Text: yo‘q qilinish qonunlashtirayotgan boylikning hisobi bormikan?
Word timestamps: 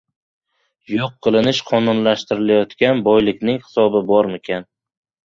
yo‘q 0.93 1.11
qilinish 1.27 1.59
qonunlashtirayotgan 1.67 3.05
boylikning 3.09 3.61
hisobi 3.67 4.03
bormikan? 4.09 4.67